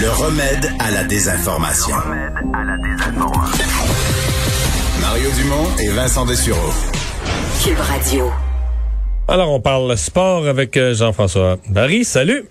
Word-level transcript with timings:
Le 0.00 0.10
remède 0.10 0.70
à 0.78 0.92
la 0.92 1.02
désinformation. 1.02 1.96
Mario 5.00 5.30
Dumont 5.36 5.66
et 5.82 5.88
Vincent 5.88 6.24
Dessureau. 6.24 6.72
Cube 7.64 7.80
Radio. 7.80 8.30
Alors, 9.26 9.50
on 9.50 9.60
parle 9.60 9.96
sport 9.98 10.46
avec 10.46 10.76
euh, 10.76 10.94
Jean-François 10.94 11.56
Barry. 11.68 12.04
Salut. 12.04 12.44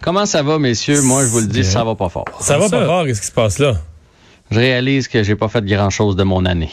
Comment 0.00 0.24
ça 0.24 0.44
va, 0.44 0.60
messieurs? 0.60 1.02
Moi, 1.02 1.24
je 1.24 1.28
vous 1.30 1.40
le 1.40 1.46
dis, 1.48 1.64
ça 1.64 1.82
va 1.82 1.96
pas 1.96 2.08
fort. 2.08 2.26
Ça 2.40 2.56
va 2.56 2.68
pas 2.68 2.86
fort, 2.86 3.04
qu'est-ce 3.04 3.20
qui 3.20 3.26
se 3.26 3.32
passe 3.32 3.58
là? 3.58 3.74
Je 4.52 4.60
réalise 4.60 5.08
que 5.08 5.24
j'ai 5.24 5.34
pas 5.34 5.48
fait 5.48 5.64
grand-chose 5.64 6.14
de 6.14 6.22
mon 6.22 6.44
année. 6.46 6.70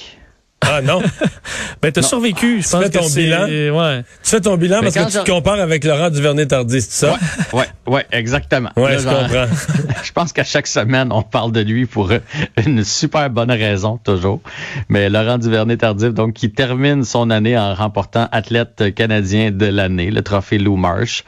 Ah 0.72 0.82
non? 0.82 1.02
ben, 1.82 1.92
t'as 1.92 2.02
survécu, 2.02 2.62
je 2.62 2.66
Tu 2.66 2.70
pense 2.72 2.84
fais 2.84 2.90
que 2.90 2.98
ton 3.00 3.10
bilan? 3.10 3.46
Ouais. 3.78 4.04
Tu 4.24 4.30
fais 4.30 4.42
ton 4.42 4.56
bilan 4.58 4.78
Mais 4.82 4.92
parce 4.92 5.14
que 5.14 5.20
tu 5.20 5.24
te 5.26 5.32
compares 5.32 5.60
avec 5.60 5.84
Laurent 5.84 6.10
Duvernay-Tardis, 6.10 6.82
c'est 6.82 7.06
ça? 7.08 7.18
Ouais, 7.54 7.66
ouais, 7.88 8.06
exactement. 8.12 8.70
Ouais, 8.78 8.92
Là, 8.92 8.98
je 8.98 9.04
genre, 9.04 9.20
comprends. 9.21 9.46
je 10.04 10.12
pense 10.12 10.34
qu'à 10.34 10.43
chaque 10.43 10.68
semaine, 10.68 11.10
on 11.12 11.21
parle 11.24 11.52
de 11.52 11.62
lui 11.62 11.86
pour 11.86 12.12
euh, 12.12 12.20
une 12.66 12.84
super 12.84 13.29
bonne 13.29 13.52
raison, 13.52 13.98
toujours. 14.04 14.42
Mais 14.90 15.10
Laurent 15.10 15.38
Duvernay-Tardif, 15.38 16.10
donc, 16.14 16.34
qui 16.34 16.52
termine 16.52 17.04
son 17.04 17.29
année 17.29 17.57
en 17.57 17.74
remportant 17.74 18.28
athlète 18.32 18.93
canadien 18.96 19.51
de 19.51 19.65
l'année, 19.65 20.12
le 20.12 20.21
trophée 20.21 20.57
Lou 20.57 20.76
Marsh. 20.76 21.24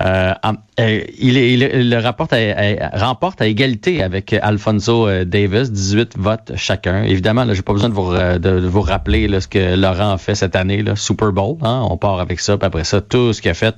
Euh, 0.00 0.32
euh, 0.80 1.00
il, 1.18 1.36
est- 1.36 1.52
il 1.52 1.62
est- 1.62 1.82
le 1.82 1.98
rapporte 1.98 2.32
à- 2.32 2.36
à- 2.36 2.98
remporte 3.06 3.42
à 3.42 3.46
égalité 3.46 4.02
avec 4.02 4.32
Alfonso 4.32 5.08
Davis, 5.24 5.70
18 5.72 6.12
votes 6.16 6.52
chacun. 6.56 7.02
Évidemment, 7.02 7.44
là, 7.44 7.54
j'ai 7.54 7.62
pas 7.62 7.72
besoin 7.72 7.88
de 7.88 7.94
vous, 7.94 8.04
ra- 8.04 8.38
de 8.38 8.66
vous 8.66 8.77
rappeler 8.80 9.28
là, 9.28 9.40
ce 9.40 9.48
que 9.48 9.76
Laurent 9.76 10.12
a 10.12 10.18
fait 10.18 10.34
cette 10.34 10.56
année, 10.56 10.82
là, 10.82 10.96
Super 10.96 11.32
Bowl. 11.32 11.56
Hein, 11.62 11.86
on 11.90 11.96
part 11.96 12.20
avec 12.20 12.40
ça, 12.40 12.56
puis 12.56 12.66
après 12.66 12.84
ça, 12.84 13.00
tout 13.00 13.32
ce 13.32 13.42
qu'il 13.42 13.50
a 13.50 13.54
fait 13.54 13.74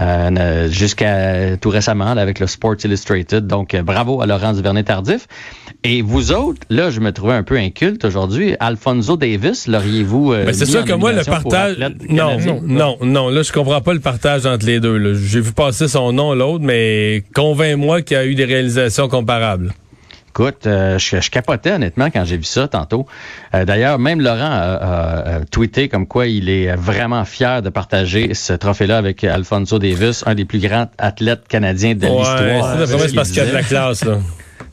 euh, 0.00 0.68
jusqu'à 0.70 1.56
tout 1.56 1.70
récemment 1.70 2.14
là, 2.14 2.22
avec 2.22 2.40
le 2.40 2.46
Sports 2.46 2.76
Illustrated. 2.84 3.46
Donc, 3.46 3.74
euh, 3.74 3.82
bravo 3.82 4.20
à 4.22 4.26
Laurent 4.26 4.52
Duvernay-Tardif. 4.52 5.26
Et 5.82 6.02
vous 6.02 6.32
autres, 6.32 6.60
là, 6.68 6.90
je 6.90 7.00
me 7.00 7.12
trouvais 7.12 7.34
un 7.34 7.42
peu 7.42 7.56
inculte 7.56 8.04
aujourd'hui. 8.04 8.54
Alfonso 8.60 9.16
Davis, 9.16 9.66
l'auriez-vous 9.66 10.32
euh, 10.32 10.44
Ben, 10.44 10.52
c'est 10.52 10.66
sûr 10.66 10.84
que 10.84 10.92
moi, 10.92 11.12
le 11.12 11.24
partage. 11.24 11.78
Non, 12.08 12.36
canadien? 12.36 12.60
non, 12.62 12.96
non, 13.02 13.28
Là, 13.30 13.42
je 13.42 13.52
comprends 13.52 13.80
pas 13.80 13.94
le 13.94 14.00
partage 14.00 14.44
entre 14.46 14.66
les 14.66 14.80
deux. 14.80 15.14
J'ai 15.14 15.40
vu 15.40 15.52
passer 15.52 15.88
son 15.88 16.12
nom, 16.12 16.34
l'autre, 16.34 16.64
mais 16.64 17.24
convainc-moi 17.34 18.02
qu'il 18.02 18.16
y 18.16 18.20
a 18.20 18.26
eu 18.26 18.34
des 18.34 18.44
réalisations 18.44 19.08
comparables. 19.08 19.72
Écoute, 20.32 20.66
euh, 20.66 20.96
je, 20.98 21.20
je 21.20 21.30
capotais 21.30 21.72
honnêtement 21.72 22.08
quand 22.10 22.24
j'ai 22.24 22.36
vu 22.36 22.44
ça 22.44 22.68
tantôt. 22.68 23.04
Euh, 23.54 23.64
D'ailleurs, 23.64 23.98
même 23.98 24.20
Laurent 24.20 24.38
a, 24.40 24.74
a- 24.74 25.34
a 25.36 25.40
tweeté 25.44 25.88
comme 25.88 26.06
quoi 26.06 26.26
il 26.28 26.48
est 26.48 26.74
vraiment 26.76 27.24
fier 27.24 27.62
de 27.62 27.68
partager 27.68 28.32
ce 28.34 28.52
trophée-là 28.52 28.98
avec 28.98 29.24
Alfonso 29.24 29.78
Davis, 29.80 30.22
un 30.26 30.34
des 30.36 30.44
plus 30.44 30.60
grands 30.60 30.86
athlêtes 30.98 31.48
canadiens 31.48 31.94
de 31.94 32.06
Ouais, 32.06 32.16
l'histoire. 32.16 32.86
c'est 32.86 33.14
parce 33.14 33.30
qu'il 33.30 33.40
a 33.40 33.46
de 33.46 33.52
la 33.52 33.62
classe, 33.62 34.04
là. 34.04 34.18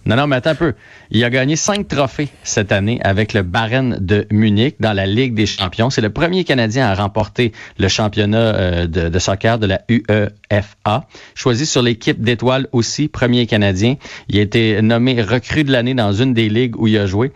Non, 0.07 0.15
non, 0.15 0.25
mais 0.25 0.37
attends 0.37 0.51
un 0.51 0.55
peu. 0.55 0.73
Il 1.11 1.21
a 1.25 1.29
gagné 1.29 1.57
cinq 1.57 1.89
trophées 1.89 2.29
cette 2.41 2.71
année 2.71 2.97
avec 3.03 3.33
le 3.33 3.41
Bayern 3.41 3.97
de 3.99 4.25
Munich 4.31 4.77
dans 4.79 4.93
la 4.93 5.05
Ligue 5.05 5.33
des 5.33 5.45
champions. 5.45 5.89
C'est 5.89 5.99
le 5.99 6.09
premier 6.09 6.45
Canadien 6.45 6.87
à 6.87 6.95
remporter 6.95 7.51
le 7.77 7.89
championnat 7.89 8.55
euh, 8.55 8.87
de, 8.87 9.19
soccer 9.19 9.59
de 9.59 9.67
la 9.67 9.81
UEFA. 9.89 11.07
Choisi 11.35 11.65
sur 11.65 11.81
l'équipe 11.81 12.21
d'étoiles 12.21 12.69
aussi, 12.71 13.09
premier 13.09 13.47
Canadien. 13.47 13.95
Il 14.29 14.39
a 14.39 14.41
été 14.41 14.81
nommé 14.81 15.21
recrue 15.21 15.65
de 15.65 15.73
l'année 15.73 15.93
dans 15.93 16.13
une 16.13 16.33
des 16.33 16.47
ligues 16.47 16.79
où 16.79 16.87
il 16.87 16.97
a 16.97 17.05
joué. 17.05 17.33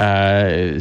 Euh, 0.00 0.78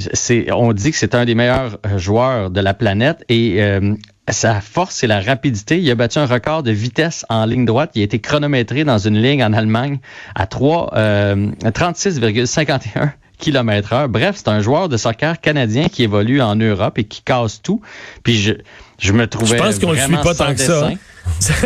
on 0.52 0.74
dit 0.74 0.92
que 0.92 0.98
c'est 0.98 1.16
un 1.16 1.26
des 1.26 1.34
meilleurs 1.34 1.80
joueurs 1.98 2.52
de 2.52 2.62
la 2.62 2.76
planète 2.76 3.26
et 3.30 3.64
euh, 3.64 3.96
sa 4.34 4.62
force, 4.62 4.96
c'est 4.96 5.08
la 5.08 5.20
rapidité. 5.22 5.80
Il 5.80 5.90
a 5.92 5.96
battu 5.96 6.20
un 6.20 6.26
record 6.26 6.64
de 6.64 6.72
vitesse 6.72 7.26
en 7.30 7.46
ligne 7.46 7.66
droite. 7.66 7.92
Il 7.96 8.02
a 8.02 8.04
été 8.06 8.20
chronométré 8.20 8.84
dans 8.84 8.98
une 8.98 9.22
ligne 9.22 9.44
en 9.44 9.54
Allemagne 9.54 10.00
à 10.36 10.48
3, 10.48 10.94
euh, 10.96 11.48
36,51 11.64 13.12
km 13.40 13.94
heure. 13.94 14.10
Bref, 14.10 14.36
c'est 14.38 14.48
un 14.50 14.62
joueur 14.62 14.90
de 14.90 14.98
soccer 14.98 15.40
canadien 15.42 15.88
qui 15.90 16.04
évolue 16.04 16.42
en 16.42 16.56
Europe 16.56 16.98
et 17.00 17.04
qui 17.04 17.22
casse 17.24 17.62
tout. 17.62 17.82
Puis 18.24 18.38
je, 18.40 18.54
je 19.00 19.14
me 19.14 19.26
trouvais 19.28 19.58
Je 19.58 19.64
pense 19.64 19.80
qu'on 19.80 19.92
le 19.92 19.98
suit 19.98 20.16
pas 20.24 20.36
tant 20.36 20.54
que 20.54 20.60
ça. 20.62 20.92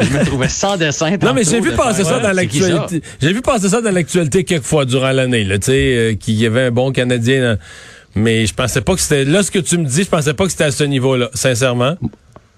je 0.01 0.17
me 0.17 0.25
trouvais 0.25 0.47
sans 0.49 0.77
dessin. 0.77 1.11
Non, 1.21 1.33
mais 1.33 1.43
j'ai 1.43 1.59
vu 1.59 1.71
de 1.71 1.75
passer 1.75 2.03
ça 2.03 2.19
dans 2.19 2.29
qui 2.47 2.59
ça? 2.61 2.69
l'actualité. 2.69 3.01
J'ai 3.21 3.33
vu 3.33 3.41
passer 3.41 3.69
ça 3.69 3.81
dans 3.81 3.91
l'actualité 3.91 4.43
quelques 4.43 4.63
fois 4.63 4.85
durant 4.85 5.11
l'année, 5.11 5.43
là, 5.43 5.57
tu 5.59 5.65
sais, 5.67 5.95
euh, 5.95 6.15
qu'il 6.15 6.35
y 6.35 6.45
avait 6.45 6.63
un 6.67 6.71
bon 6.71 6.91
Canadien. 6.91 7.41
dans- 7.55 7.59
Mais 8.15 8.45
je 8.45 8.53
pensais 8.53 8.79
pas 8.79 8.95
que 8.95 9.01
c'était. 9.01 9.25
Là, 9.25 9.43
ce 9.43 9.51
que 9.51 9.59
tu 9.59 9.77
me 9.77 9.83
dis, 9.85 10.03
je 10.03 10.09
pensais 10.09 10.33
pas 10.33 10.45
que 10.45 10.51
c'était 10.51 10.63
à 10.63 10.71
ce 10.71 10.85
niveau-là, 10.85 11.29
sincèrement. 11.33 11.95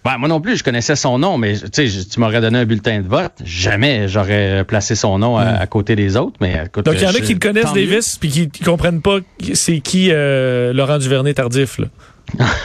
Ben, 0.08 0.18
moi 0.18 0.30
non 0.30 0.40
plus, 0.40 0.56
je 0.56 0.64
connaissais 0.64 0.96
son 0.96 1.20
nom, 1.20 1.38
mais 1.38 1.56
tu 1.58 2.20
m'aurais 2.20 2.40
donné 2.40 2.60
un 2.60 2.66
bulletin 2.66 3.02
de 3.02 3.08
vote. 3.10 3.34
Jamais 3.44 4.08
j'aurais 4.08 4.64
placé 4.64 4.96
son 4.96 5.20
nom 5.20 5.38
à, 5.38 5.48
à 5.48 5.68
côté 5.68 5.98
des 5.98 6.16
autres. 6.16 6.38
Mais 6.40 6.62
écoute, 6.66 6.86
Donc, 6.86 6.96
il 6.96 7.04
y 7.04 7.06
en 7.06 7.10
a 7.10 7.20
qui 7.20 7.34
le 7.34 7.40
connaissent. 7.40 7.74
Davis, 7.74 8.18
puis 8.18 8.30
qui, 8.30 8.50
qui 8.50 8.64
comprennent 8.64 9.02
pas 9.02 9.18
c'est 9.54 9.80
qui 9.80 10.08
euh, 10.12 10.72
Laurent 10.72 10.98
Duvernay-Tardif, 10.98 11.80
là. 11.80 11.88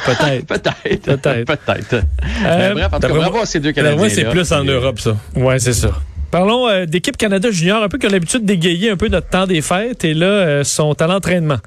Peut-être. 0.06 0.46
Peut-être. 0.46 1.16
Peut-être. 1.16 1.44
Peut-être. 1.44 2.04
Euh, 2.44 2.74
bref, 2.74 2.88
en 2.92 3.00
tout 3.00 3.08
cas, 3.08 3.14
bravo 3.14 3.38
à 3.40 3.46
ces 3.46 3.58
deux 3.58 3.72
Canadiens. 3.72 3.98
moi, 3.98 4.08
c'est 4.08 4.30
plus 4.30 4.52
en 4.52 4.62
Europe, 4.62 5.00
ça. 5.00 5.16
Ouais, 5.34 5.58
c'est 5.58 5.72
ça. 5.72 5.90
Parlons 6.30 6.68
euh, 6.68 6.86
d'équipe 6.86 7.16
Canada 7.16 7.50
Junior, 7.50 7.82
un 7.82 7.88
peu 7.88 7.98
qui 7.98 8.06
ont 8.06 8.10
l'habitude 8.10 8.44
d'égayer 8.44 8.90
un 8.90 8.96
peu 8.96 9.08
notre 9.08 9.28
temps 9.28 9.46
des 9.46 9.62
fêtes, 9.62 10.04
et 10.04 10.14
là, 10.14 10.26
euh, 10.26 10.64
sont 10.64 11.00
à 11.02 11.08
l'entraînement. 11.08 11.58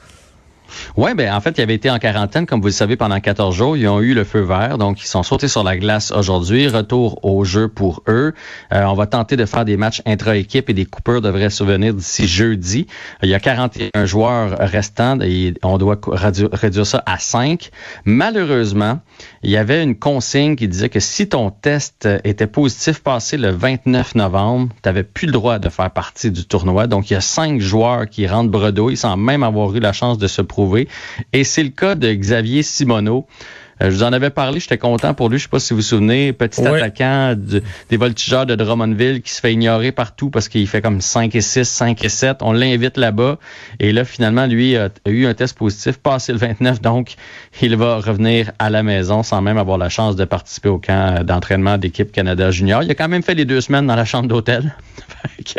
Oui, 0.97 1.13
ben 1.15 1.33
en 1.33 1.41
fait, 1.41 1.57
ils 1.57 1.61
avaient 1.61 1.75
été 1.75 1.89
en 1.89 1.99
quarantaine, 1.99 2.45
comme 2.45 2.61
vous 2.61 2.67
le 2.67 2.73
savez, 2.73 2.95
pendant 2.95 3.19
14 3.19 3.55
jours. 3.55 3.77
Ils 3.77 3.87
ont 3.87 3.99
eu 4.01 4.13
le 4.13 4.23
feu 4.23 4.41
vert, 4.41 4.77
donc 4.77 5.01
ils 5.01 5.07
sont 5.07 5.23
sautés 5.23 5.47
sur 5.47 5.63
la 5.63 5.77
glace 5.77 6.11
aujourd'hui. 6.11 6.67
Retour 6.67 7.23
au 7.23 7.43
jeu 7.43 7.67
pour 7.67 8.03
eux. 8.07 8.33
Euh, 8.73 8.83
on 8.83 8.93
va 8.93 9.07
tenter 9.07 9.35
de 9.35 9.45
faire 9.45 9.65
des 9.65 9.77
matchs 9.77 10.01
intra-équipe 10.05 10.69
et 10.69 10.73
des 10.73 10.85
coupures 10.85 11.21
devraient 11.21 11.49
survenir 11.49 11.93
d'ici 11.93 12.27
jeudi. 12.27 12.87
Il 13.23 13.29
y 13.29 13.33
a 13.33 13.39
41 13.39 14.05
joueurs 14.05 14.57
restants 14.59 15.19
et 15.21 15.53
on 15.63 15.77
doit 15.77 15.99
réduire, 16.07 16.85
ça 16.85 17.03
à 17.05 17.19
5. 17.19 17.69
Malheureusement, 18.05 18.99
il 19.43 19.49
y 19.49 19.57
avait 19.57 19.83
une 19.83 19.95
consigne 19.95 20.55
qui 20.55 20.67
disait 20.67 20.89
que 20.89 20.99
si 20.99 21.27
ton 21.27 21.49
test 21.49 22.07
était 22.23 22.47
positif 22.47 23.01
passé 23.01 23.37
le 23.37 23.49
29 23.49 24.15
novembre, 24.15 24.69
tu 24.81 24.89
n'avais 24.89 25.03
plus 25.03 25.27
le 25.27 25.33
droit 25.33 25.59
de 25.59 25.69
faire 25.69 25.91
partie 25.91 26.31
du 26.31 26.45
tournoi. 26.45 26.87
Donc, 26.87 27.09
il 27.09 27.13
y 27.13 27.17
a 27.17 27.21
cinq 27.21 27.59
joueurs 27.59 28.07
qui 28.09 28.27
rentrent 28.27 28.51
bredouille 28.51 28.97
sans 28.97 29.17
même 29.17 29.43
avoir 29.43 29.75
eu 29.75 29.79
la 29.79 29.93
chance 29.93 30.17
de 30.17 30.27
se 30.27 30.41
Et 31.33 31.43
c'est 31.43 31.63
le 31.63 31.69
cas 31.69 31.95
de 31.95 32.11
Xavier 32.13 32.63
Simoneau. 32.63 33.25
Euh, 33.81 33.89
je 33.91 33.95
vous 33.95 34.03
en 34.03 34.13
avais 34.13 34.29
parlé, 34.29 34.59
j'étais 34.59 34.77
content 34.77 35.13
pour 35.13 35.29
lui. 35.29 35.37
Je 35.37 35.43
sais 35.43 35.49
pas 35.49 35.59
si 35.59 35.73
vous 35.73 35.77
vous 35.79 35.83
souvenez, 35.83 36.31
petit 36.33 36.61
Ouais. 36.61 36.77
attaquant 36.81 37.35
des 37.89 37.97
voltigeurs 37.97 38.45
de 38.45 38.55
Drummondville 38.55 39.21
qui 39.21 39.31
se 39.31 39.41
fait 39.41 39.51
ignorer 39.53 39.91
partout 39.91 40.29
parce 40.29 40.47
qu'il 40.47 40.65
fait 40.67 40.81
comme 40.81 41.01
5 41.01 41.35
et 41.35 41.41
6, 41.41 41.65
5 41.67 42.03
et 42.05 42.09
7. 42.09 42.37
On 42.41 42.53
l'invite 42.53 42.97
là-bas. 42.97 43.37
Et 43.79 43.91
là, 43.91 44.05
finalement, 44.05 44.45
lui 44.45 44.77
a, 44.77 44.85
a 45.05 45.09
eu 45.09 45.25
un 45.25 45.33
test 45.33 45.57
positif 45.57 45.97
passé 45.97 46.31
le 46.31 46.37
29. 46.37 46.81
Donc, 46.81 47.15
il 47.61 47.75
va 47.75 47.97
revenir 47.97 48.51
à 48.59 48.69
la 48.69 48.81
maison 48.83 49.23
sans 49.23 49.41
même 49.41 49.57
avoir 49.57 49.77
la 49.77 49.89
chance 49.89 50.15
de 50.15 50.23
participer 50.25 50.69
au 50.69 50.79
camp 50.79 51.23
d'entraînement 51.25 51.77
d'équipe 51.77 52.11
Canada 52.11 52.51
Junior. 52.51 52.81
Il 52.83 52.91
a 52.91 52.95
quand 52.95 53.09
même 53.09 53.23
fait 53.23 53.35
les 53.35 53.45
deux 53.45 53.59
semaines 53.61 53.87
dans 53.87 53.95
la 53.95 54.05
chambre 54.05 54.27
d'hôtel. 54.29 54.73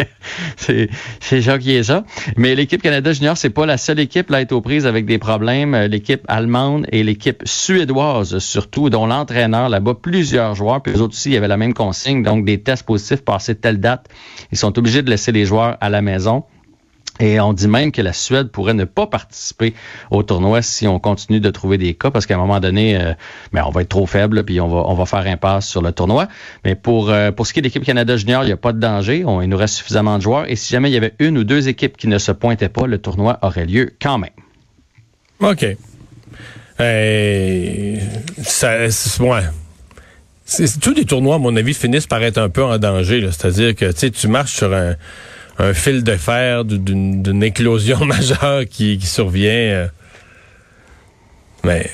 C'est 0.56 1.42
ça 1.42 1.58
qui 1.58 1.72
est 1.74 1.82
ça. 1.84 2.04
Mais 2.36 2.54
l'équipe 2.54 2.82
Canada 2.82 3.12
Junior, 3.12 3.36
c'est 3.36 3.50
pas 3.50 3.66
la 3.66 3.76
seule 3.76 4.00
équipe 4.00 4.30
là, 4.30 4.38
à 4.38 4.40
être 4.40 4.52
aux 4.52 4.60
prises 4.60 4.86
avec 4.86 5.06
des 5.06 5.18
problèmes. 5.18 5.74
L'équipe 5.76 6.22
allemande 6.28 6.86
et 6.92 7.02
l'équipe 7.02 7.42
suédoise 7.44 8.05
surtout, 8.24 8.90
dont 8.90 9.06
l'entraîneur 9.06 9.68
là-bas, 9.68 9.94
plusieurs 9.94 10.54
joueurs, 10.54 10.82
puis 10.82 10.92
eux 10.92 11.00
autres 11.00 11.14
aussi, 11.14 11.30
il 11.30 11.34
y 11.34 11.36
avait 11.36 11.48
la 11.48 11.56
même 11.56 11.74
consigne, 11.74 12.22
donc 12.22 12.44
des 12.44 12.60
tests 12.60 12.84
positifs 12.84 13.22
passés 13.24 13.54
de 13.54 13.58
telle 13.58 13.80
date. 13.80 14.08
Ils 14.52 14.58
sont 14.58 14.78
obligés 14.78 15.02
de 15.02 15.10
laisser 15.10 15.32
les 15.32 15.46
joueurs 15.46 15.76
à 15.80 15.88
la 15.88 16.02
maison. 16.02 16.44
Et 17.18 17.40
on 17.40 17.52
dit 17.52 17.68
même 17.68 17.92
que 17.92 18.02
la 18.02 18.12
Suède 18.12 18.48
pourrait 18.48 18.74
ne 18.74 18.84
pas 18.84 19.06
participer 19.06 19.72
au 20.10 20.22
tournoi 20.22 20.60
si 20.60 20.86
on 20.86 20.98
continue 20.98 21.40
de 21.40 21.50
trouver 21.50 21.78
des 21.78 21.94
cas, 21.94 22.10
parce 22.10 22.26
qu'à 22.26 22.34
un 22.34 22.38
moment 22.38 22.60
donné, 22.60 22.96
euh, 22.96 23.14
ben, 23.52 23.64
on 23.66 23.70
va 23.70 23.82
être 23.82 23.88
trop 23.88 24.06
faible, 24.06 24.44
puis 24.44 24.60
on 24.60 24.68
va, 24.68 24.82
on 24.86 24.94
va 24.94 25.06
faire 25.06 25.26
impasse 25.26 25.66
sur 25.66 25.80
le 25.80 25.92
tournoi. 25.92 26.28
Mais 26.64 26.74
pour, 26.74 27.10
euh, 27.10 27.30
ce 27.42 27.52
qui 27.52 27.60
est 27.60 27.62
de 27.62 27.68
l'équipe 27.68 27.84
Canada 27.84 28.16
Junior, 28.16 28.44
il 28.44 28.48
n'y 28.48 28.52
a 28.52 28.58
pas 28.58 28.72
de 28.72 28.80
danger. 28.80 29.24
On, 29.24 29.40
il 29.40 29.48
nous 29.48 29.56
reste 29.56 29.76
suffisamment 29.76 30.18
de 30.18 30.22
joueurs. 30.22 30.50
Et 30.50 30.56
si 30.56 30.72
jamais 30.72 30.90
il 30.90 30.94
y 30.94 30.98
avait 30.98 31.14
une 31.18 31.38
ou 31.38 31.44
deux 31.44 31.68
équipes 31.68 31.96
qui 31.96 32.08
ne 32.08 32.18
se 32.18 32.32
pointaient 32.32 32.68
pas, 32.68 32.86
le 32.86 32.98
tournoi 32.98 33.38
aurait 33.40 33.66
lieu 33.66 33.94
quand 34.00 34.18
même. 34.18 34.30
OK. 35.40 35.64
Euh, 36.80 37.96
ça, 38.42 38.76
ouais. 39.20 39.40
C'est- 40.44 40.78
tous 40.80 40.94
les 40.94 41.04
tournois, 41.04 41.36
à 41.36 41.38
mon 41.38 41.56
avis, 41.56 41.74
finissent 41.74 42.06
par 42.06 42.22
être 42.22 42.38
un 42.38 42.48
peu 42.48 42.62
en 42.62 42.78
danger. 42.78 43.20
là. 43.20 43.28
C'est-à-dire 43.32 43.74
que 43.74 43.90
tu 43.92 44.28
marches 44.28 44.52
sur 44.54 44.72
un, 44.72 44.94
un 45.58 45.72
fil 45.72 46.04
de 46.04 46.16
fer 46.16 46.64
d'une 46.64 47.22
d'une 47.22 47.42
éclosion 47.42 48.04
majeure 48.04 48.64
qui, 48.70 48.98
qui 48.98 49.06
survient. 49.06 49.50
euh. 49.50 49.86
Mais 51.64 51.90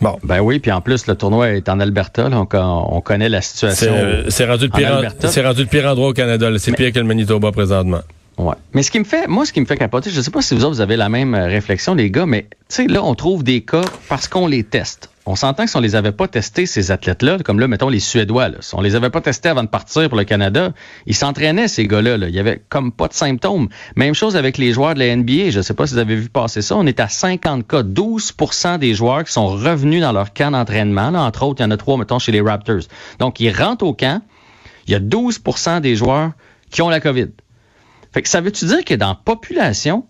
bon, 0.00 0.18
Ben 0.22 0.40
oui, 0.40 0.60
puis 0.60 0.70
en 0.72 0.80
plus, 0.80 1.06
le 1.08 1.14
tournoi 1.14 1.50
est 1.50 1.68
en 1.68 1.78
Alberta. 1.80 2.28
là. 2.28 2.38
on, 2.40 2.46
con- 2.46 2.86
on 2.90 3.00
connaît 3.00 3.28
la 3.28 3.42
situation. 3.42 3.92
euh, 3.94 4.24
c'est 4.28 4.46
rendu, 4.46 4.64
le 4.66 4.70
pire 4.70 4.92
en- 4.92 4.96
Alberta. 4.96 5.28
c'est 5.28 5.44
rendu 5.44 5.62
le 5.62 5.68
pire 5.68 5.86
endroit 5.86 6.08
au 6.08 6.12
Canada. 6.14 6.48
là. 6.48 6.58
C'est 6.58 6.72
pire 6.72 6.92
que 6.92 6.98
le 7.00 7.04
Manitoba 7.04 7.52
présentement. 7.52 8.00
Ouais. 8.40 8.54
Mais 8.72 8.82
ce 8.82 8.90
qui 8.90 8.98
me 8.98 9.04
fait, 9.04 9.26
moi, 9.26 9.44
ce 9.44 9.52
qui 9.52 9.60
me 9.60 9.66
fait 9.66 9.76
capoter, 9.76 10.08
je 10.08 10.18
sais 10.18 10.30
pas 10.30 10.40
si 10.40 10.54
vous 10.54 10.64
autres, 10.64 10.76
vous 10.76 10.80
avez 10.80 10.96
la 10.96 11.10
même 11.10 11.34
euh, 11.34 11.46
réflexion, 11.46 11.94
les 11.94 12.10
gars, 12.10 12.24
mais 12.24 12.46
tu 12.50 12.56
sais, 12.68 12.86
là, 12.86 13.04
on 13.04 13.14
trouve 13.14 13.44
des 13.44 13.60
cas 13.60 13.84
parce 14.08 14.28
qu'on 14.28 14.46
les 14.46 14.64
teste. 14.64 15.10
on 15.26 15.36
s'entend 15.36 15.64
que 15.64 15.70
si 15.70 15.76
on 15.76 15.80
les 15.80 15.94
avait 15.94 16.12
pas 16.12 16.26
testés, 16.26 16.64
ces 16.64 16.90
athlètes-là, 16.90 17.36
comme 17.44 17.60
là, 17.60 17.68
mettons 17.68 17.90
les 17.90 18.00
Suédois, 18.00 18.48
là, 18.48 18.56
si 18.60 18.74
on 18.74 18.80
les 18.80 18.94
avait 18.94 19.10
pas 19.10 19.20
testés 19.20 19.50
avant 19.50 19.62
de 19.62 19.68
partir 19.68 20.08
pour 20.08 20.16
le 20.16 20.24
Canada, 20.24 20.72
ils 21.04 21.14
s'entraînaient, 21.14 21.68
ces 21.68 21.86
gars-là. 21.86 22.16
Là. 22.16 22.28
Il 22.28 22.34
y 22.34 22.38
avait 22.38 22.62
comme 22.70 22.92
pas 22.92 23.08
de 23.08 23.12
symptômes. 23.12 23.68
Même 23.94 24.14
chose 24.14 24.36
avec 24.36 24.56
les 24.56 24.72
joueurs 24.72 24.94
de 24.94 25.00
la 25.00 25.14
NBA. 25.14 25.50
Je 25.50 25.60
sais 25.60 25.74
pas 25.74 25.86
si 25.86 25.92
vous 25.92 26.00
avez 26.00 26.16
vu 26.16 26.30
passer 26.30 26.62
ça. 26.62 26.76
On 26.76 26.86
est 26.86 26.98
à 26.98 27.08
50 27.08 27.68
cas. 27.68 27.82
12% 27.82 28.78
des 28.78 28.94
joueurs 28.94 29.24
qui 29.24 29.32
sont 29.32 29.48
revenus 29.48 30.00
dans 30.00 30.12
leur 30.12 30.32
camp 30.32 30.52
d'entraînement. 30.52 31.08
Entre 31.08 31.42
autres, 31.42 31.60
il 31.60 31.64
y 31.64 31.66
en 31.66 31.72
a 31.72 31.76
trois, 31.76 31.98
mettons, 31.98 32.18
chez 32.18 32.32
les 32.32 32.40
Raptors. 32.40 32.84
Donc, 33.18 33.38
ils 33.38 33.52
rentrent 33.52 33.84
au 33.84 33.92
camp. 33.92 34.22
Il 34.86 34.92
y 34.92 34.94
a 34.94 35.00
12% 35.00 35.82
des 35.82 35.94
joueurs 35.94 36.32
qui 36.70 36.80
ont 36.80 36.88
la 36.88 37.00
COVID. 37.00 37.28
Fait 38.12 38.22
que 38.22 38.28
ça 38.28 38.40
veut-tu 38.40 38.66
dire 38.66 38.84
que 38.84 38.94
dans 38.94 39.08
la 39.08 39.14
population, 39.14 40.06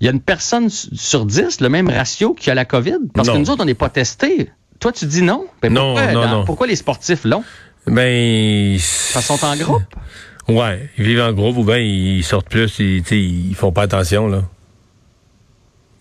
il 0.00 0.06
y 0.06 0.08
a 0.08 0.12
une 0.12 0.20
personne 0.20 0.68
sur 0.70 1.26
10, 1.26 1.60
le 1.60 1.68
même 1.68 1.88
ratio 1.88 2.34
qui 2.34 2.50
a 2.50 2.54
la 2.54 2.64
COVID? 2.64 2.98
Parce 3.12 3.28
que 3.28 3.36
nous 3.36 3.50
autres, 3.50 3.62
on 3.62 3.66
n'est 3.66 3.74
pas 3.74 3.90
testés. 3.90 4.50
Toi, 4.80 4.92
tu 4.92 5.06
dis 5.06 5.22
non? 5.22 5.46
Ben, 5.62 5.72
non, 5.72 5.94
pourquoi, 5.94 6.12
non, 6.12 6.28
non. 6.28 6.44
Pourquoi 6.44 6.66
les 6.66 6.76
sportifs 6.76 7.24
l'ont? 7.24 7.44
Ben. 7.86 8.74
Ils 8.74 8.80
sont 8.80 9.44
en 9.44 9.56
groupe? 9.56 9.82
Ouais, 10.48 10.90
ils 10.98 11.04
vivent 11.04 11.22
en 11.22 11.32
groupe 11.32 11.56
ou 11.56 11.64
bien 11.64 11.78
ils 11.78 12.22
sortent 12.22 12.50
plus, 12.50 12.78
ils, 12.78 13.02
ils 13.10 13.54
font 13.54 13.72
pas 13.72 13.82
attention, 13.82 14.26
là. 14.28 14.42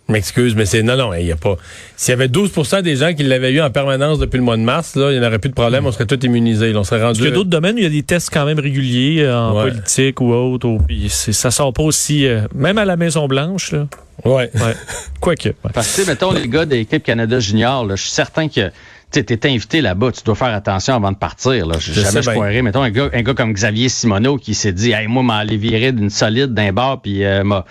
M'excuse, 0.09 0.53
mais 0.53 0.65
c'est 0.65 0.83
non, 0.83 0.97
non, 0.97 1.13
il 1.13 1.25
y 1.25 1.31
a 1.31 1.37
pas. 1.37 1.55
S'il 1.95 2.11
y 2.11 2.13
avait 2.13 2.27
12% 2.27 2.81
des 2.81 2.97
gens 2.97 3.13
qui 3.13 3.23
l'avaient 3.23 3.53
eu 3.53 3.61
en 3.61 3.69
permanence 3.71 4.19
depuis 4.19 4.35
le 4.35 4.43
mois 4.43 4.57
de 4.57 4.61
mars, 4.61 4.95
là, 4.95 5.13
il 5.13 5.19
n'y 5.19 5.25
aurait 5.25 5.39
plus 5.39 5.49
de 5.49 5.55
problème, 5.55 5.85
on 5.85 5.93
serait 5.93 6.05
tous 6.05 6.19
immunisés. 6.25 6.75
on 6.75 6.83
serait 6.83 7.01
rendu. 7.01 7.21
Il 7.21 7.25
y 7.25 7.27
a 7.29 7.31
d'autres 7.31 7.49
domaines 7.49 7.75
où 7.75 7.79
il 7.79 7.83
y 7.85 7.87
a 7.87 7.89
des 7.89 8.03
tests 8.03 8.29
quand 8.29 8.45
même 8.45 8.59
réguliers 8.59 9.21
euh, 9.21 9.37
en 9.37 9.61
politique 9.61 10.19
ou 10.19 10.33
autre. 10.33 10.67
Ou, 10.67 10.79
puis 10.79 11.07
ça 11.09 11.51
sort 11.51 11.71
pas 11.71 11.83
aussi, 11.83 12.27
euh, 12.27 12.41
même 12.53 12.77
à 12.77 12.83
la 12.83 12.97
Maison 12.97 13.27
Blanche. 13.27 13.71
Là. 13.71 13.87
Ouais. 14.25 14.51
ouais. 14.53 14.75
Quoique. 15.21 15.49
Ouais. 15.49 15.71
Parce 15.73 15.95
que, 15.95 16.05
mettons, 16.05 16.33
les 16.33 16.49
gars 16.49 16.65
de 16.65 16.75
l'équipe 16.75 17.01
Canada 17.01 17.39
Junior, 17.39 17.89
je 17.89 17.95
suis 17.95 18.11
certain 18.11 18.49
que 18.49 18.71
tu 19.21 19.33
es 19.33 19.47
invité 19.47 19.81
là-bas, 19.81 20.11
tu 20.11 20.23
dois 20.23 20.35
faire 20.35 20.53
attention 20.53 20.95
avant 20.95 21.11
de 21.11 21.17
partir. 21.17 21.65
Là. 21.67 21.77
Jamais 21.79 22.21
je 22.21 22.29
croirais. 22.29 22.61
Mettons 22.61 22.81
un 22.81 22.89
gars, 22.89 23.09
un 23.13 23.21
gars 23.21 23.33
comme 23.33 23.53
Xavier 23.53 23.89
Simoneau 23.89 24.37
qui 24.37 24.53
s'est 24.53 24.73
dit 24.73 24.91
hey, 24.91 25.07
moi, 25.07 25.23
m'aller 25.23 25.57
virer 25.57 25.91
d'une 25.91 26.09
solide 26.09 26.53
d'un 26.53 26.71
bar 26.73 27.01
puis 27.01 27.23
euh, 27.23 27.43
m'a 27.43 27.63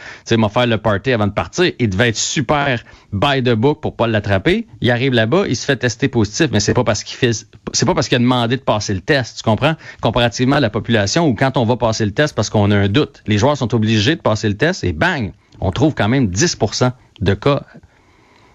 faire 0.49 0.67
le 0.67 0.79
party 0.79 1.13
avant 1.13 1.27
de 1.27 1.33
partir. 1.33 1.73
Il 1.79 1.91
devait 1.91 2.11
être 2.11 2.17
super 2.17 2.83
by 3.13 3.43
the 3.43 3.55
book 3.55 3.81
pour 3.81 3.97
pas 3.97 4.07
l'attraper. 4.07 4.67
Il 4.81 4.91
arrive 4.91 5.13
là-bas, 5.13 5.45
il 5.49 5.57
se 5.57 5.65
fait 5.65 5.77
tester 5.77 6.09
positif, 6.09 6.49
mais 6.53 6.61
c'est 6.61 6.75
pas 6.75 6.85
parce 6.85 7.05
qu'il 7.05 7.17
fait 7.17 7.33
c'est 7.73 7.87
pas 7.87 7.95
parce 7.95 8.09
qu'il 8.09 8.17
a 8.17 8.21
demandé 8.21 8.57
de 8.57 8.63
passer 8.63 8.95
le 8.95 9.01
test, 9.01 9.39
tu 9.39 9.43
comprends? 9.43 9.75
Comparativement 10.01 10.57
à 10.57 10.61
la 10.61 10.71
population 10.71 11.27
où 11.27 11.35
quand 11.35 11.57
on 11.57 11.65
va 11.65 11.77
passer 11.77 12.05
le 12.05 12.13
test 12.13 12.35
parce 12.35 12.51
qu'on 12.51 12.71
a 12.71 12.77
un 12.77 12.89
doute, 12.89 13.23
les 13.27 13.39
joueurs 13.39 13.57
sont 13.57 13.75
obligés 13.75 14.17
de 14.17 14.21
passer 14.21 14.49
le 14.49 14.57
test 14.57 14.85
et 14.85 14.93
bang, 14.93 15.33
on 15.61 15.71
trouve 15.71 15.95
quand 15.95 16.09
même 16.09 16.27
10% 16.27 16.93
de 17.21 17.35
cas. 17.35 17.63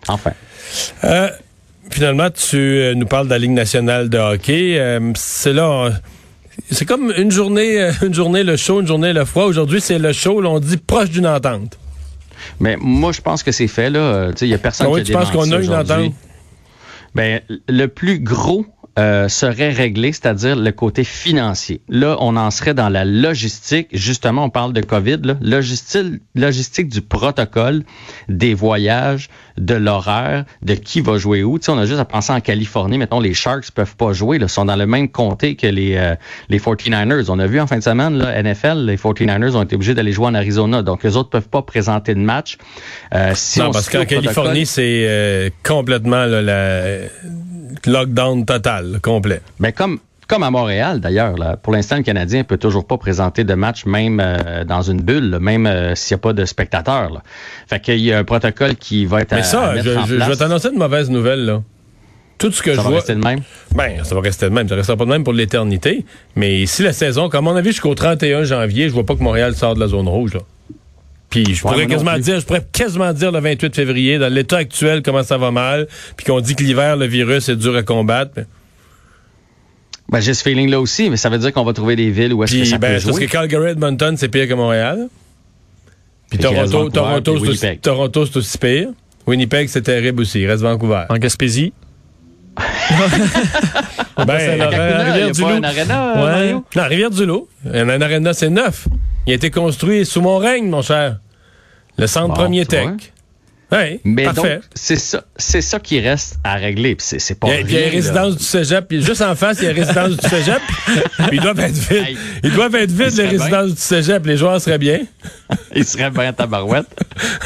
Enfin. 0.07 0.31
Euh, 1.03 1.29
Finalement, 1.91 2.29
tu 2.29 2.57
euh, 2.57 2.93
nous 2.95 3.05
parles 3.05 3.27
de 3.27 3.31
la 3.31 3.39
Ligue 3.39 3.51
nationale 3.51 4.09
de 4.09 4.17
hockey. 4.17 4.77
Euh, 4.77 5.11
c'est 5.15 5.53
là, 5.53 5.89
c'est 6.69 6.85
comme 6.85 7.13
une 7.17 7.31
journée, 7.31 7.81
euh, 7.81 7.91
une 8.03 8.13
journée 8.13 8.43
le 8.43 8.57
chaud, 8.57 8.81
une 8.81 8.87
journée 8.87 9.13
le 9.13 9.25
froid. 9.25 9.45
Aujourd'hui, 9.45 9.81
c'est 9.81 9.99
le 9.99 10.11
chaud. 10.13 10.43
On 10.45 10.59
dit 10.59 10.77
proche 10.77 11.09
d'une 11.09 11.27
entente. 11.27 11.77
Mais 12.59 12.75
moi, 12.79 13.11
je 13.11 13.21
pense 13.21 13.43
que 13.43 13.51
c'est 13.51 13.67
fait 13.67 13.89
là. 13.89 14.31
Il 14.41 14.47
y 14.47 14.53
a 14.53 14.57
personne 14.57 14.87
ah 14.89 14.93
oui, 14.93 15.03
qui 15.03 15.11
a 15.11 15.19
tu 15.19 15.19
penses 15.19 15.31
qu'on 15.31 15.51
a 15.51 15.59
une 15.59 15.73
entente? 15.73 16.13
Ben, 17.15 17.41
le 17.67 17.87
plus 17.87 18.19
gros 18.19 18.65
euh, 18.97 19.27
serait 19.27 19.69
réglé, 19.69 20.11
c'est-à-dire 20.11 20.55
le 20.55 20.71
côté 20.71 21.03
financier. 21.03 21.81
Là, 21.87 22.17
on 22.19 22.35
en 22.35 22.49
serait 22.49 22.73
dans 22.73 22.89
la 22.89 23.05
logistique. 23.05 23.89
Justement, 23.91 24.45
on 24.45 24.49
parle 24.49 24.73
de 24.73 24.81
COVID, 24.81 25.19
là, 25.23 25.35
logistique, 25.41 26.21
logistique 26.35 26.89
du 26.89 27.01
protocole, 27.01 27.83
des 28.27 28.53
voyages, 28.55 29.29
de 29.57 29.75
l'horaire, 29.75 30.45
de 30.63 30.73
qui 30.73 31.01
va 31.01 31.17
jouer 31.17 31.43
où. 31.43 31.59
Tu 31.59 31.65
sais, 31.65 31.71
on 31.71 31.77
a 31.77 31.85
juste 31.85 31.99
à 31.99 32.05
penser 32.05 32.33
en 32.33 32.41
Californie. 32.41 32.97
Mettons, 32.97 33.19
les 33.19 33.33
Sharks 33.33 33.71
peuvent 33.71 33.95
pas 33.95 34.13
jouer. 34.13 34.37
Ils 34.41 34.49
sont 34.49 34.65
dans 34.65 34.75
le 34.75 34.87
même 34.87 35.09
comté 35.09 35.55
que 35.55 35.67
les, 35.67 35.95
euh, 35.95 36.15
les 36.49 36.59
49ers. 36.59 37.29
On 37.29 37.39
a 37.39 37.47
vu 37.47 37.59
en 37.59 37.67
fin 37.67 37.77
de 37.77 37.83
semaine, 37.83 38.17
là, 38.17 38.41
NFL, 38.41 38.85
les 38.85 38.97
49ers 38.97 39.55
ont 39.55 39.63
été 39.63 39.75
obligés 39.75 39.93
d'aller 39.93 40.11
jouer 40.11 40.27
en 40.27 40.33
Arizona. 40.33 40.81
Donc, 40.81 41.03
les 41.03 41.17
autres 41.17 41.29
peuvent 41.29 41.49
pas 41.49 41.61
présenter 41.61 42.15
de 42.15 42.19
match. 42.19 42.57
Euh, 43.13 43.31
si 43.35 43.59
non, 43.59 43.71
parce 43.71 43.89
qu'en 43.89 44.05
Californie, 44.05 44.65
c'est 44.65 45.05
euh, 45.07 45.49
complètement 45.63 46.25
là, 46.25 46.41
la 46.41 47.07
lockdown 47.85 48.45
total, 48.45 48.99
complet. 49.01 49.41
Mais 49.59 49.71
comme 49.71 49.99
comme 50.27 50.43
à 50.43 50.51
Montréal 50.51 50.99
d'ailleurs. 50.99 51.35
Pour 51.63 51.73
l'instant, 51.73 51.97
le 51.97 52.03
Canadien 52.03 52.43
peut 52.43 52.57
toujours 52.57 52.85
pas 52.85 52.97
présenter 52.97 53.43
de 53.43 53.53
match 53.53 53.85
même 53.85 54.19
euh, 54.19 54.65
dans 54.65 54.81
une 54.81 55.01
bulle, 55.01 55.37
même 55.39 55.65
euh, 55.65 55.95
s'il 55.95 56.15
n'y 56.15 56.19
a 56.19 56.21
pas 56.21 56.33
de 56.33 56.45
spectateurs. 56.45 57.09
Là. 57.09 57.23
Fait 57.67 57.79
qu'il 57.79 57.99
y 57.99 58.11
a 58.11 58.19
un 58.19 58.23
protocole 58.23 58.75
qui 58.75 59.05
va 59.05 59.21
être 59.21 59.33
Mais 59.33 59.43
ça, 59.43 59.75
je, 59.77 59.81
je, 59.81 60.15
vais 60.15 60.35
t'annoncer 60.35 60.69
une 60.69 60.79
mauvaise 60.79 61.09
nouvelle. 61.09 61.45
Là. 61.45 61.63
Tout 62.37 62.51
ce 62.51 62.61
que 62.61 62.75
ça 62.75 62.81
je 62.81 62.87
va 62.87 62.95
rester 62.95 63.15
de 63.15 63.23
même? 63.23 63.39
Ben, 63.73 64.03
ça 64.03 64.13
va 64.13 64.21
rester 64.21 64.47
de 64.47 64.53
même. 64.53 64.67
Ça 64.67 64.75
ne 64.75 64.79
restera 64.79 64.97
pas 64.97 65.05
de 65.05 65.09
même 65.09 65.23
pour 65.23 65.33
l'éternité. 65.33 66.05
Mais 66.35 66.65
si 66.65 66.83
la 66.83 66.93
saison, 66.93 67.29
comme 67.29 67.47
on 67.47 67.55
a 67.55 67.61
vu 67.61 67.71
jusqu'au 67.71 67.95
31 67.95 68.43
janvier, 68.43 68.89
je 68.89 68.93
vois 68.93 69.05
pas 69.05 69.15
que 69.15 69.23
Montréal 69.23 69.55
sort 69.55 69.75
de 69.75 69.79
la 69.79 69.87
zone 69.87 70.07
rouge. 70.07 70.33
Là. 70.33 70.41
Puis 71.43 71.55
je 71.55 71.61
pourrais 71.61 71.87
quasiment 71.87 72.17
dire, 72.17 72.39
je 72.39 72.45
pourrais 72.45 72.65
quasiment 72.71 73.13
dire 73.13 73.31
le 73.31 73.39
28 73.39 73.75
février, 73.75 74.17
dans 74.17 74.31
l'état 74.31 74.57
actuel, 74.57 75.01
comment 75.03 75.23
ça 75.23 75.37
va 75.37 75.51
mal, 75.51 75.87
puis 76.15 76.25
qu'on 76.25 76.39
dit 76.39 76.55
que 76.55 76.63
l'hiver, 76.63 76.97
le 76.97 77.05
virus 77.05 77.49
est 77.49 77.55
dur 77.55 77.75
à 77.75 77.83
combattre. 77.83 78.41
Ben, 80.09 80.19
j'ai 80.19 80.33
ce 80.33 80.41
feeling-là 80.41 80.79
aussi, 80.79 81.09
mais 81.09 81.17
ça 81.17 81.29
veut 81.29 81.37
dire 81.37 81.51
qu'on 81.53 81.65
va 81.65 81.73
trouver 81.73 81.95
des 81.95 82.09
villes 82.09 82.33
où 82.33 82.43
est-ce 82.43 82.55
que 82.55 82.65
ça 82.65 82.77
ben, 82.77 82.93
peut 82.93 82.99
jouer. 82.99 83.11
Parce 83.11 83.19
que 83.19 83.25
Calgary, 83.25 83.71
Edmonton, 83.71 84.15
c'est 84.17 84.29
pire 84.29 84.47
que 84.47 84.53
Montréal. 84.53 85.09
Puis 86.29 86.39
Toronto, 86.39 86.89
Toronto, 86.89 87.39
c'est 87.39 87.49
aussi, 87.49 87.77
Toronto, 87.79 88.25
c'est 88.25 88.37
aussi 88.37 88.57
pire. 88.57 88.89
Winnipeg, 89.25 89.67
c'est 89.67 89.81
terrible 89.81 90.21
aussi. 90.21 90.39
Il 90.41 90.47
reste 90.47 90.63
Vancouver. 90.63 91.03
En 91.09 91.17
Gaspésie? 91.17 91.73
ben, 94.17 94.37
Rivière-du-Loup. 95.11 95.61
Ouais. 95.61 96.53
Non, 96.53 96.63
Rivière-du-Loup. 96.75 97.47
Un, 97.71 97.89
un 97.89 98.01
aréna, 98.01 98.33
c'est 98.33 98.49
neuf. 98.49 98.87
Il 99.27 99.33
a 99.33 99.35
été 99.35 99.51
construit 99.51 100.05
sous 100.05 100.21
mon 100.21 100.37
règne, 100.37 100.69
mon 100.69 100.81
cher. 100.81 101.17
Le 101.97 102.07
centre 102.07 102.33
premier 102.33 102.65
tech. 102.65 103.11
Oui, 103.69 103.99
Mais 104.05 104.23
parfait. 104.23 104.61
c'est 104.73 104.95
ça, 104.95 105.25
c'est 105.35 105.59
ça 105.59 105.77
qui 105.81 105.99
reste 105.99 106.39
à 106.41 106.55
régler. 106.55 106.95
C'est, 106.99 107.19
c'est 107.19 107.35
pas. 107.37 107.49
Il 107.59 107.69
y 107.69 107.75
a, 107.75 107.87
une 107.87 107.91
résidence 107.91 108.37
du 108.37 108.43
cégep. 108.43 108.85
Juste 108.93 109.21
en 109.21 109.35
face, 109.35 109.57
il 109.59 109.65
y 109.65 109.67
a 109.67 109.71
une 109.71 109.79
résidence 109.79 110.15
du 110.15 110.29
cégep. 110.29 110.61
ils 111.33 111.41
doivent 111.41 111.59
être 111.59 111.73
vides. 111.73 112.17
Ils 112.45 112.53
doivent 112.53 112.75
être 112.75 112.91
vides, 112.91 113.17
les 113.17 113.27
résidences 113.27 113.71
du 113.71 113.81
cégep. 113.81 114.25
Les 114.25 114.37
joueurs 114.37 114.61
seraient 114.61 114.77
bien. 114.77 115.01
ils 115.75 115.83
seraient 115.83 116.11
bien 116.11 116.31
tabarouette. 116.31 116.87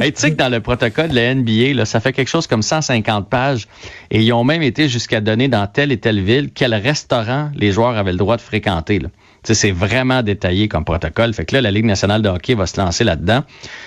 hey, 0.00 0.12
tu 0.12 0.20
sais 0.20 0.30
que 0.30 0.36
dans 0.36 0.48
le 0.48 0.60
protocole 0.60 1.08
de 1.08 1.16
la 1.16 1.34
NBA, 1.34 1.74
là, 1.74 1.86
ça 1.86 1.98
fait 1.98 2.12
quelque 2.12 2.30
chose 2.30 2.46
comme 2.46 2.62
150 2.62 3.28
pages. 3.28 3.66
Et 4.12 4.22
ils 4.22 4.32
ont 4.32 4.44
même 4.44 4.62
été 4.62 4.88
jusqu'à 4.88 5.20
donner 5.20 5.48
dans 5.48 5.66
telle 5.66 5.90
et 5.90 5.98
telle 5.98 6.20
ville 6.22 6.50
quel 6.54 6.72
restaurant 6.72 7.50
les 7.56 7.72
joueurs 7.72 7.96
avaient 7.96 8.12
le 8.12 8.18
droit 8.18 8.36
de 8.36 8.42
fréquenter. 8.42 9.00
Là 9.00 9.08
c'est 9.42 9.72
vraiment 9.72 10.22
détaillé 10.22 10.68
comme 10.68 10.84
protocole. 10.84 11.34
Fait 11.34 11.44
que 11.44 11.54
là, 11.54 11.60
la 11.60 11.70
Ligue 11.70 11.84
nationale 11.84 12.22
de 12.22 12.28
hockey 12.28 12.54
va 12.54 12.66
se 12.66 12.80
lancer 12.80 13.04
là-dedans. 13.04 13.44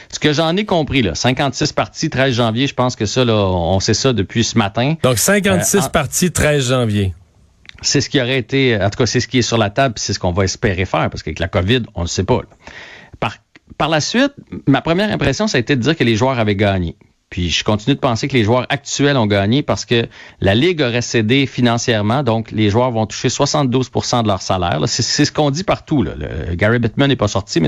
Ce 0.09 0.19
que 0.19 0.33
j'en 0.33 0.55
ai 0.55 0.65
compris, 0.65 1.01
là, 1.01 1.15
56 1.15 1.73
parties, 1.73 2.09
13 2.09 2.33
janvier, 2.33 2.67
je 2.67 2.73
pense 2.73 2.95
que 2.95 3.05
ça, 3.05 3.23
là, 3.23 3.33
on 3.33 3.79
sait 3.79 3.93
ça 3.93 4.13
depuis 4.13 4.43
ce 4.43 4.57
matin. 4.57 4.95
Donc 5.03 5.17
56 5.17 5.77
euh, 5.77 5.89
parties, 5.89 6.31
13 6.31 6.69
janvier. 6.69 7.13
C'est 7.81 8.01
ce 8.01 8.09
qui 8.09 8.21
aurait 8.21 8.37
été, 8.37 8.77
en 8.81 8.89
tout 8.89 8.97
cas, 8.97 9.05
c'est 9.05 9.19
ce 9.19 9.27
qui 9.27 9.39
est 9.39 9.43
sur 9.43 9.57
la 9.57 9.69
table, 9.69 9.95
c'est 9.97 10.13
ce 10.13 10.19
qu'on 10.19 10.31
va 10.31 10.43
espérer 10.43 10.85
faire, 10.85 11.09
parce 11.09 11.23
qu'avec 11.23 11.39
la 11.39 11.47
COVID, 11.47 11.83
on 11.93 12.03
ne 12.03 12.07
sait 12.07 12.23
pas. 12.23 12.41
Par, 13.19 13.37
par 13.77 13.89
la 13.89 14.01
suite, 14.01 14.33
ma 14.67 14.81
première 14.81 15.11
impression, 15.11 15.47
ça 15.47 15.57
a 15.57 15.59
été 15.59 15.75
de 15.75 15.81
dire 15.81 15.95
que 15.95 16.03
les 16.03 16.15
joueurs 16.15 16.39
avaient 16.39 16.55
gagné. 16.55 16.95
Puis 17.35 17.49
je 17.49 17.65
continue 17.65 17.95
de 17.95 17.99
penser 17.99 18.29
que 18.29 18.33
les 18.33 18.45
joueurs 18.45 18.65
actuels 18.69 19.17
ont 19.17 19.25
gagné 19.25 19.61
parce 19.61 19.83
que 19.83 20.07
la 20.39 20.55
Ligue 20.55 20.81
aurait 20.81 21.01
cédé 21.01 21.47
financièrement, 21.47 22.23
donc 22.23 22.51
les 22.51 22.69
joueurs 22.69 22.91
vont 22.91 23.05
toucher 23.05 23.27
72% 23.27 24.23
de 24.23 24.27
leur 24.29 24.41
salaire. 24.41 24.79
C'est 24.85 25.25
ce 25.25 25.33
qu'on 25.33 25.51
dit 25.51 25.65
partout. 25.65 26.05
Gary 26.53 26.79
Bettman 26.79 27.09
n'est 27.09 27.17
pas 27.17 27.27
sorti, 27.27 27.59
mais 27.59 27.67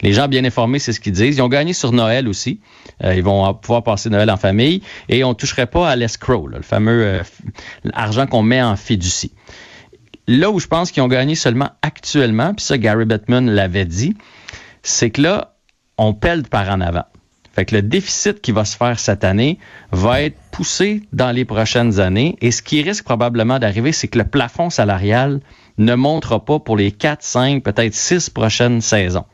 les 0.00 0.14
gens 0.14 0.28
bien 0.28 0.46
informés, 0.46 0.78
c'est 0.78 0.94
ce 0.94 1.00
qu'ils 1.00 1.12
disent. 1.12 1.36
Ils 1.36 1.42
ont 1.42 1.50
gagné 1.50 1.74
sur 1.74 1.92
Noël 1.92 2.26
aussi. 2.26 2.60
Euh, 3.04 3.14
ils 3.14 3.22
vont 3.22 3.52
pouvoir 3.52 3.82
passer 3.82 4.08
Noël 4.08 4.30
en 4.30 4.38
famille 4.38 4.80
et 5.10 5.24
on 5.24 5.28
ne 5.28 5.34
toucherait 5.34 5.66
pas 5.66 5.86
à 5.86 5.94
l'escrow, 5.94 6.46
le 6.46 6.62
fameux 6.62 7.04
euh, 7.04 7.22
argent 7.92 8.26
qu'on 8.26 8.42
met 8.42 8.62
en 8.62 8.76
fiducie. 8.76 9.34
Là 10.26 10.50
où 10.50 10.58
je 10.58 10.68
pense 10.68 10.90
qu'ils 10.90 11.02
ont 11.02 11.08
gagné 11.08 11.34
seulement 11.34 11.68
actuellement, 11.82 12.54
puis 12.54 12.64
ça 12.64 12.78
Gary 12.78 13.04
Bettman 13.04 13.50
l'avait 13.50 13.84
dit, 13.84 14.16
c'est 14.82 15.10
que 15.10 15.20
là, 15.20 15.58
on 15.98 16.14
pèle 16.14 16.44
par 16.44 16.70
en 16.70 16.80
avant. 16.80 17.04
Fait 17.52 17.64
que 17.64 17.74
le 17.74 17.82
déficit 17.82 18.40
qui 18.40 18.52
va 18.52 18.64
se 18.64 18.76
faire 18.76 18.98
cette 18.98 19.24
année 19.24 19.58
va 19.90 20.22
être 20.22 20.36
poussé 20.52 21.02
dans 21.12 21.32
les 21.32 21.44
prochaines 21.44 21.98
années. 21.98 22.36
Et 22.40 22.52
ce 22.52 22.62
qui 22.62 22.82
risque 22.82 23.04
probablement 23.04 23.58
d'arriver, 23.58 23.92
c'est 23.92 24.08
que 24.08 24.18
le 24.18 24.24
plafond 24.24 24.70
salarial 24.70 25.40
ne 25.78 25.94
montera 25.94 26.44
pas 26.44 26.58
pour 26.60 26.76
les 26.76 26.92
4, 26.92 27.22
5, 27.22 27.62
peut-être 27.62 27.94
6 27.94 28.30
prochaines 28.30 28.80
saisons. 28.80 29.24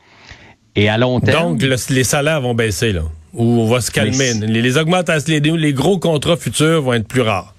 Et 0.75 0.89
à 0.89 0.97
long 0.97 1.19
terme. 1.19 1.57
Donc, 1.57 1.79
les 1.89 2.03
salaires 2.03 2.41
vont 2.41 2.55
baisser, 2.55 2.91
là. 2.91 3.03
Ou 3.33 3.43
on 3.43 3.67
va 3.67 3.81
se 3.81 3.91
calmer. 3.91 4.33
Les, 4.33 4.77
augmentations, 4.77 5.33
les, 5.33 5.39
les 5.39 5.73
gros 5.73 5.99
contrats 5.99 6.37
futurs 6.37 6.81
vont 6.81 6.93
être 6.93 7.07
plus 7.07 7.21
rares. 7.21 7.53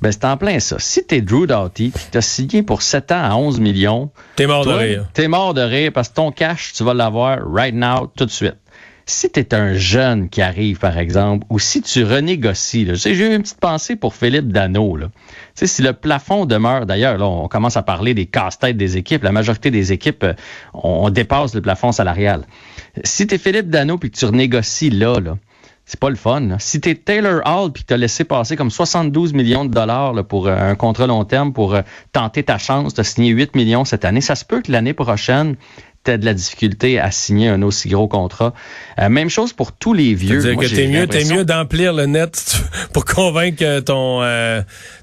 Ben, 0.00 0.10
c'est 0.10 0.24
en 0.24 0.36
plein 0.36 0.58
ça. 0.58 0.76
Si 0.80 1.06
t'es 1.06 1.20
Drew 1.20 1.46
Doughty, 1.46 1.92
tu 2.10 2.18
as 2.18 2.22
signé 2.22 2.64
pour 2.64 2.82
7 2.82 3.12
ans 3.12 3.22
à 3.22 3.36
11 3.36 3.60
millions. 3.60 4.10
T'es 4.34 4.48
mort 4.48 4.66
de 4.66 4.72
rire. 4.72 5.06
T'es 5.14 5.28
mort 5.28 5.54
de 5.54 5.60
rire 5.60 5.92
parce 5.94 6.08
que 6.08 6.14
ton 6.14 6.32
cash, 6.32 6.72
tu 6.72 6.82
vas 6.82 6.92
l'avoir 6.92 7.38
right 7.46 7.74
now, 7.74 8.10
tout 8.16 8.26
de 8.26 8.30
suite. 8.30 8.56
Si 9.06 9.30
tu 9.30 9.40
es 9.40 9.54
un 9.54 9.74
jeune 9.74 10.28
qui 10.28 10.42
arrive, 10.42 10.78
par 10.78 10.98
exemple, 10.98 11.46
ou 11.50 11.58
si 11.58 11.82
tu 11.82 12.04
renégocies, 12.04 12.84
là, 12.84 12.94
j'ai 12.94 13.12
eu 13.12 13.34
une 13.34 13.42
petite 13.42 13.60
pensée 13.60 13.96
pour 13.96 14.14
Philippe 14.14 14.48
Dano. 14.48 14.96
Là. 14.96 15.08
sais, 15.54 15.66
si 15.66 15.82
le 15.82 15.92
plafond 15.92 16.46
demeure, 16.46 16.86
d'ailleurs, 16.86 17.18
là, 17.18 17.26
on 17.26 17.48
commence 17.48 17.76
à 17.76 17.82
parler 17.82 18.14
des 18.14 18.26
casse-têtes 18.26 18.76
des 18.76 18.96
équipes. 18.96 19.22
La 19.22 19.32
majorité 19.32 19.70
des 19.70 19.92
équipes, 19.92 20.24
euh, 20.24 20.34
on, 20.74 21.10
dépasse 21.10 21.54
le 21.54 21.60
plafond 21.60 21.92
salarial. 21.92 22.44
Si 23.04 23.26
tu 23.26 23.34
es 23.34 23.38
Philippe 23.38 23.68
Dano 23.68 23.98
puis 23.98 24.10
que 24.10 24.16
tu 24.16 24.24
renégocies 24.24 24.90
là, 24.90 25.18
là 25.20 25.36
c'est 25.84 25.98
pas 25.98 26.10
le 26.10 26.16
fun. 26.16 26.56
Si 26.58 26.80
tu 26.80 26.90
es 26.90 26.94
Taylor 26.94 27.42
Hall 27.44 27.72
puis 27.72 27.82
que 27.82 27.88
tu 27.88 27.94
as 27.94 27.96
laissé 27.96 28.24
passer 28.24 28.56
comme 28.56 28.70
72 28.70 29.32
millions 29.32 29.64
de 29.64 29.70
dollars 29.70 30.12
là, 30.12 30.22
pour 30.22 30.46
euh, 30.46 30.56
un 30.56 30.74
contrat 30.74 31.06
long 31.06 31.24
terme 31.24 31.52
pour 31.52 31.74
euh, 31.74 31.82
tenter 32.12 32.44
ta 32.44 32.56
chance 32.58 32.94
de 32.94 33.02
signer 33.02 33.30
8 33.30 33.56
millions 33.56 33.84
cette 33.84 34.04
année, 34.04 34.20
ça 34.20 34.34
se 34.34 34.44
peut 34.44 34.62
que 34.62 34.70
l'année 34.70 34.94
prochaine, 34.94 35.56
tu 36.04 36.18
de 36.18 36.24
la 36.24 36.34
difficulté 36.34 36.98
à 36.98 37.10
signer 37.10 37.48
un 37.48 37.62
aussi 37.62 37.88
gros 37.88 38.08
contrat. 38.08 38.54
Euh, 38.98 39.08
même 39.08 39.30
chose 39.30 39.52
pour 39.52 39.72
tous 39.72 39.94
les 39.94 40.14
vieux. 40.14 40.40
C'est-à-dire 40.40 40.68
que 40.68 40.74
t'es 40.74 40.88
mieux, 40.88 41.06
t'es 41.06 41.24
mieux 41.24 41.44
d'emplir 41.44 41.92
le 41.92 42.06
net 42.06 42.60
pour 42.92 43.04
convaincre 43.04 43.80
ton 43.80 44.22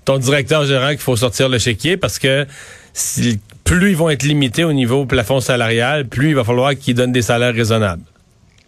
ton 0.06 0.18
directeur 0.18 0.66
général 0.66 0.96
qu'il 0.96 1.04
faut 1.04 1.16
sortir 1.16 1.50
le 1.50 1.60
chéquier 1.60 1.98
parce 1.98 2.20
que 2.20 2.46
si, 2.94 3.40
plus 3.64 3.92
ils 3.92 3.96
vont 3.96 4.10
être 4.10 4.24
limités 4.24 4.64
au 4.64 4.74
niveau 4.74 5.06
plafond 5.06 5.40
salarial, 5.40 6.08
plus 6.08 6.30
il 6.30 6.36
va 6.36 6.44
falloir 6.44 6.76
qu'ils 6.76 6.96
donnent 6.96 7.12
des 7.12 7.22
salaires 7.22 7.54
raisonnables. 7.54 8.02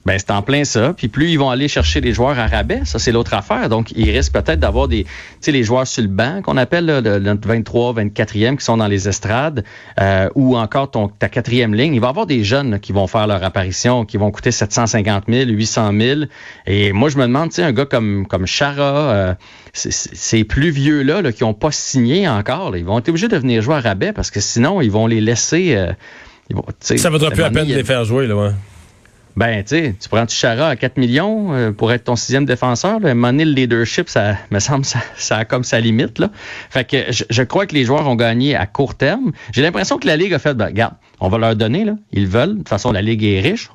Ben, 0.06 0.18
c'est 0.18 0.32
en 0.32 0.42
plein 0.42 0.64
ça. 0.64 0.94
Puis 0.98 1.10
plus 1.10 1.30
ils 1.30 1.38
vont 1.38 1.52
aller 1.52 1.68
chercher 1.68 2.02
des 2.02 2.12
joueurs 2.12 2.38
à 2.40 2.48
rabais, 2.48 2.82
ça 2.86 2.98
c'est 2.98 3.12
l'autre 3.12 3.36
affaire. 3.36 3.70
Donc, 3.70 3.92
il 3.96 4.10
risque 4.10 4.34
peut-être 4.34 4.60
d'avoir 4.60 4.88
des, 4.88 5.04
tu 5.04 5.10
sais, 5.42 5.52
les 5.52 5.64
joueurs 5.64 5.86
sur 5.86 6.02
le 6.02 6.08
banc 6.08 6.42
qu'on 6.42 6.58
appelle 6.58 6.86
là, 6.86 7.02
le, 7.02 7.40
23, 7.40 7.94
24e 7.94 8.58
qui 8.58 8.66
sont 8.66 8.78
dans 8.78 8.88
les 8.88 9.08
estrades, 9.08 9.64
euh, 10.00 10.28
ou 10.34 10.58
encore 10.58 10.90
ton, 10.90 11.08
ta 11.08 11.30
quatrième 11.30 11.76
ligne. 11.76 11.94
Il 11.94 12.02
va 12.02 12.08
y 12.08 12.10
avoir 12.10 12.26
des 12.26 12.44
jeunes 12.44 12.80
qui 12.80 12.94
vont 12.94 13.06
faire 13.06 13.28
leur 13.28 13.44
apparition, 13.44 14.06
qui 14.06 14.18
vont 14.18 14.32
coûter 14.32 14.52
750 14.52 15.26
000, 15.28 15.50
800 15.50 15.92
000. 16.00 16.22
Et 16.66 16.94
moi, 16.94 17.10
je 17.10 17.18
me 17.18 17.24
demande, 17.24 17.50
tu 17.50 17.56
sais, 17.56 17.64
un 17.64 17.72
gars 17.72 17.86
comme 17.86 18.26
comme 18.28 18.48
Chara, 18.48 19.12
euh, 19.12 19.34
ces 19.74 20.44
plus 20.44 20.72
vieux 20.72 21.04
là, 21.04 21.22
là 21.22 21.32
qui 21.32 21.44
ont 21.44 21.54
pas 21.54 21.72
signé 21.72 22.28
encore, 22.28 22.76
ils 22.76 22.86
vont 22.86 23.00
être 23.00 23.10
obligés 23.10 23.28
de 23.28 23.38
venir 23.38 23.62
jouer 23.62 23.76
à 23.76 23.82
rabais 23.82 24.14
parce 24.14 24.32
que 24.32 24.40
sinon, 24.40 24.82
ils 24.82 24.92
vont 24.92 25.06
les 25.06 25.22
laisser. 25.22 25.76
Euh, 25.76 25.92
ils 26.50 26.56
vont, 26.56 26.66
ça 26.80 27.10
vaudra 27.10 27.30
plus 27.30 27.42
la 27.42 27.52
peine 27.52 27.68
de 27.68 27.76
les 27.76 27.84
faire 27.84 28.04
jouer 28.04 28.26
là. 28.26 28.36
Ouais. 28.36 28.52
Ben, 29.36 29.64
tu 29.64 29.70
sais, 29.70 29.96
tu 30.00 30.10
prends 30.10 30.28
Chara 30.28 30.68
à 30.68 30.76
4 30.76 30.98
millions 30.98 31.54
euh, 31.54 31.72
pour 31.72 31.92
être 31.92 32.06
ton 32.06 32.16
sixième 32.16 32.46
défenseur. 32.46 33.00
Là? 33.00 33.14
le 33.14 33.44
leadership, 33.44 34.10
ça 34.10 34.38
me 34.52 34.60
semble, 34.60 34.86
ça, 34.86 35.00
ça 35.16 35.38
a 35.38 35.46
comme 35.46 35.64
sa 35.64 35.80
limite. 35.80 36.20
Là. 36.20 36.30
Fait 36.70 36.84
que 36.84 36.98
je, 37.10 37.44
crois 37.44 37.66
que 37.66 37.74
les 37.74 37.86
joueurs 37.86 38.08
ont 38.08 38.16
gagné 38.16 38.56
à 38.56 38.66
court 38.66 38.96
terme. 38.96 39.32
J'ai 39.52 39.62
l'impression 39.62 39.98
que 39.98 40.08
la 40.08 40.18
Ligue 40.18 40.34
a 40.34 40.40
fait, 40.40 40.54
ben, 40.54 40.66
regarde, 40.66 40.96
on 41.20 41.30
va 41.30 41.38
leur 41.38 41.56
donner, 41.56 41.86
là. 41.86 41.94
Ils 42.12 42.28
veulent. 42.28 42.54
De 42.54 42.58
toute 42.58 42.70
façon, 42.70 42.92
la 42.92 43.02
Ligue 43.02 43.24
est 43.24 43.40
riche. 43.40 43.70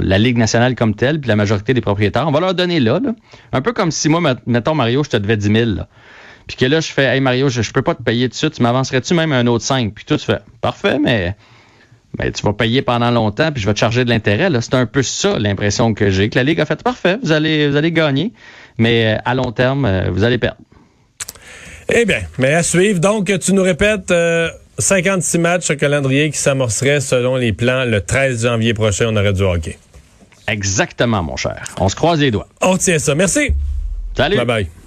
la 0.00 0.18
Ligue 0.18 0.38
nationale 0.38 0.74
comme 0.74 0.94
telle, 0.94 1.20
puis 1.20 1.28
la 1.28 1.36
majorité 1.36 1.74
des 1.74 1.80
propriétaires, 1.80 2.28
on 2.28 2.32
va 2.32 2.40
leur 2.40 2.54
donner 2.54 2.80
là. 2.80 3.00
là. 3.00 3.14
Un 3.52 3.62
peu 3.62 3.72
comme 3.72 3.90
si 3.90 4.08
moi, 4.08 4.20
mettons, 4.46 4.74
Mario, 4.74 5.02
je 5.02 5.10
te 5.10 5.16
devais 5.16 5.36
10 5.36 5.52
000. 5.52 5.70
Là. 5.70 5.88
Puis 6.46 6.56
que 6.56 6.66
là, 6.66 6.80
je 6.80 6.92
fais, 6.92 7.06
hey 7.06 7.20
Mario, 7.20 7.48
je, 7.48 7.62
je 7.62 7.72
peux 7.72 7.82
pas 7.82 7.94
te 7.94 8.02
payer 8.02 8.28
tout 8.28 8.32
de 8.32 8.36
suite. 8.36 8.54
Tu 8.54 8.62
m'avancerais-tu 8.62 9.14
même 9.14 9.32
un 9.32 9.46
autre 9.46 9.64
5? 9.64 9.94
Puis 9.94 10.04
toi, 10.04 10.18
tu 10.18 10.26
fais, 10.26 10.40
parfait, 10.60 10.98
mais 10.98 11.34
ben, 12.18 12.30
tu 12.30 12.42
vas 12.42 12.52
payer 12.52 12.82
pendant 12.82 13.10
longtemps, 13.10 13.52
puis 13.52 13.62
je 13.62 13.66
vais 13.66 13.74
te 13.74 13.78
charger 13.78 14.04
de 14.04 14.10
l'intérêt. 14.10 14.48
C'est 14.60 14.74
un 14.74 14.86
peu 14.86 15.02
ça 15.02 15.38
l'impression 15.38 15.94
que 15.94 16.10
j'ai, 16.10 16.28
que 16.28 16.38
la 16.38 16.44
Ligue 16.44 16.60
a 16.60 16.66
fait 16.66 16.82
parfait, 16.82 17.18
vous 17.22 17.32
allez, 17.32 17.68
vous 17.68 17.76
allez 17.76 17.92
gagner, 17.92 18.32
mais 18.78 19.14
euh, 19.14 19.18
à 19.24 19.34
long 19.34 19.52
terme, 19.52 19.84
euh, 19.84 20.10
vous 20.10 20.24
allez 20.24 20.38
perdre. 20.38 20.58
Eh 21.88 22.04
bien, 22.04 22.20
mais 22.38 22.54
à 22.54 22.62
suivre. 22.62 23.00
Donc, 23.00 23.32
tu 23.40 23.52
nous 23.52 23.62
répètes 23.62 24.12
56 24.78 25.36
euh, 25.36 25.40
matchs 25.40 25.70
au 25.70 25.76
calendrier 25.76 26.30
qui 26.30 26.38
s'amorcerait 26.38 27.00
selon 27.00 27.36
les 27.36 27.52
plans 27.52 27.84
le 27.84 28.00
13 28.00 28.42
janvier 28.42 28.74
prochain, 28.74 29.06
on 29.08 29.16
aurait 29.16 29.32
du 29.32 29.42
hockey. 29.42 29.78
Exactement, 30.48 31.22
mon 31.22 31.36
cher. 31.36 31.62
On 31.78 31.88
se 31.88 31.96
croise 31.96 32.20
les 32.20 32.30
doigts. 32.30 32.48
On 32.60 32.76
tient 32.76 32.98
ça. 32.98 33.14
Merci. 33.14 33.52
Salut. 34.14 34.36
Bye 34.36 34.46
bye. 34.46 34.81